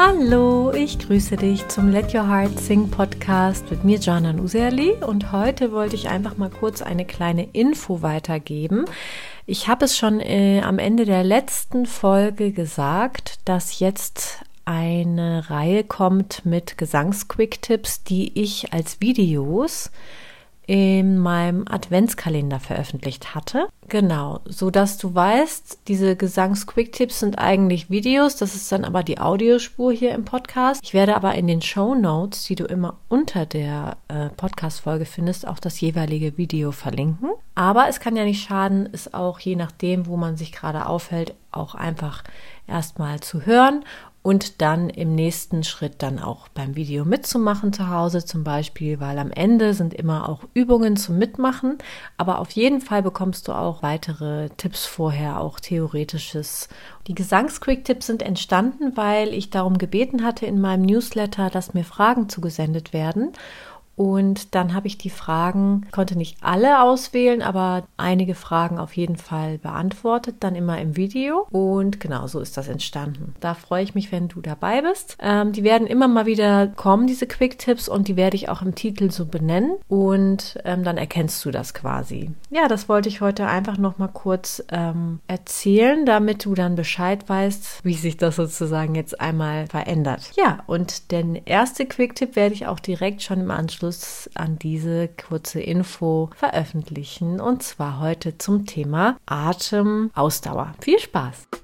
[0.00, 4.92] Hallo, ich grüße dich zum Let Your Heart Sing Podcast mit mir, Janan Userli.
[4.92, 8.84] Und heute wollte ich einfach mal kurz eine kleine Info weitergeben.
[9.44, 15.82] Ich habe es schon äh, am Ende der letzten Folge gesagt, dass jetzt eine Reihe
[15.82, 19.90] kommt mit Gesangsquick-Tipps, die ich als Videos
[20.68, 23.68] in meinem Adventskalender veröffentlicht hatte.
[23.88, 29.18] Genau, so dass du weißt, diese Gesangs-Quick-Tipps sind eigentlich Videos, das ist dann aber die
[29.18, 30.82] Audiospur hier im Podcast.
[30.84, 35.48] Ich werde aber in den Show Notes, die du immer unter der äh, Podcast-Folge findest,
[35.48, 37.30] auch das jeweilige Video verlinken.
[37.54, 41.34] Aber es kann ja nicht schaden, es auch je nachdem, wo man sich gerade aufhält,
[41.50, 42.24] auch einfach
[42.66, 43.84] erstmal zu hören
[44.22, 49.18] und dann im nächsten Schritt dann auch beim Video mitzumachen zu Hause zum Beispiel, weil
[49.18, 51.78] am Ende sind immer auch Übungen zum Mitmachen,
[52.16, 56.68] aber auf jeden Fall bekommst du auch weitere Tipps vorher, auch theoretisches.
[57.06, 62.28] Die Gesangsquick-Tipps sind entstanden, weil ich darum gebeten hatte in meinem Newsletter, dass mir Fragen
[62.28, 63.32] zugesendet werden
[63.98, 69.16] und dann habe ich die Fragen, konnte nicht alle auswählen, aber einige Fragen auf jeden
[69.16, 71.48] Fall beantwortet, dann immer im Video.
[71.50, 73.34] Und genau so ist das entstanden.
[73.40, 75.16] Da freue ich mich, wenn du dabei bist.
[75.20, 78.76] Ähm, die werden immer mal wieder kommen, diese Quick-Tipps, und die werde ich auch im
[78.76, 79.72] Titel so benennen.
[79.88, 82.30] Und ähm, dann erkennst du das quasi.
[82.50, 87.28] Ja, das wollte ich heute einfach noch mal kurz ähm, erzählen, damit du dann Bescheid
[87.28, 90.30] weißt, wie sich das sozusagen jetzt einmal verändert.
[90.36, 95.08] Ja, und der erste Quick-Tipp werde ich auch direkt schon im Anschluss Anschluss an diese
[95.08, 100.74] kurze Info veröffentlichen und zwar heute zum Thema Atemausdauer.
[100.80, 101.57] Viel Spaß!